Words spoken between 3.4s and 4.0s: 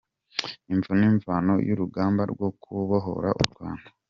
u Rwanda